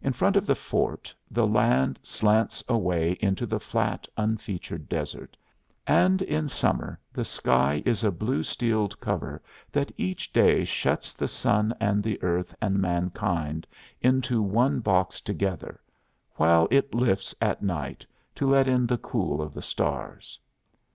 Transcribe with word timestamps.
In 0.00 0.14
front 0.14 0.36
of 0.36 0.46
the 0.46 0.54
fort 0.54 1.14
the 1.30 1.46
land 1.46 1.98
slants 2.02 2.64
away 2.66 3.18
into 3.20 3.44
the 3.44 3.60
flat 3.60 4.08
unfeatured 4.16 4.88
desert, 4.88 5.36
and 5.86 6.22
in 6.22 6.48
summer 6.48 6.98
the 7.12 7.26
sky 7.26 7.82
is 7.84 8.02
a 8.02 8.10
blue 8.10 8.42
steel 8.42 8.88
covet 8.88 9.42
that 9.70 9.92
each 9.98 10.32
day 10.32 10.64
shuts 10.64 11.12
the 11.12 11.28
sun 11.28 11.74
and 11.78 12.02
the 12.02 12.22
earth 12.22 12.54
and 12.62 12.78
mankind 12.78 13.66
into 14.00 14.40
one 14.40 14.80
box 14.80 15.20
together, 15.20 15.82
while 16.36 16.66
it 16.70 16.94
lifts 16.94 17.34
at 17.38 17.60
night 17.62 18.06
to 18.36 18.48
let 18.48 18.66
in 18.66 18.86
the 18.86 18.96
cool 18.96 19.42
of 19.42 19.52
the 19.52 19.60
stars. 19.60 20.38